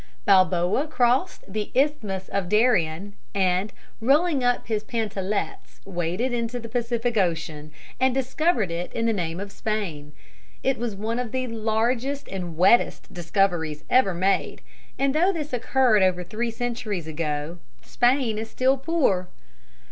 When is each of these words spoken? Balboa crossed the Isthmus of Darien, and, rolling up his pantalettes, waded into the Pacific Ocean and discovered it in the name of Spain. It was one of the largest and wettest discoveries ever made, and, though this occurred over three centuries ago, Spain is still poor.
Balboa 0.25 0.87
crossed 0.87 1.43
the 1.47 1.69
Isthmus 1.75 2.27
of 2.29 2.49
Darien, 2.49 3.13
and, 3.35 3.71
rolling 4.01 4.43
up 4.43 4.65
his 4.65 4.83
pantalettes, 4.83 5.79
waded 5.85 6.33
into 6.33 6.59
the 6.59 6.67
Pacific 6.67 7.17
Ocean 7.17 7.71
and 7.99 8.11
discovered 8.11 8.71
it 8.71 8.91
in 8.93 9.05
the 9.05 9.13
name 9.13 9.39
of 9.39 9.51
Spain. 9.51 10.13
It 10.63 10.79
was 10.79 10.95
one 10.95 11.19
of 11.19 11.31
the 11.31 11.45
largest 11.45 12.27
and 12.29 12.57
wettest 12.57 13.13
discoveries 13.13 13.83
ever 13.91 14.15
made, 14.15 14.61
and, 14.97 15.13
though 15.13 15.31
this 15.31 15.53
occurred 15.53 16.01
over 16.01 16.23
three 16.23 16.49
centuries 16.49 17.05
ago, 17.05 17.59
Spain 17.83 18.39
is 18.39 18.49
still 18.49 18.77
poor. 18.77 19.27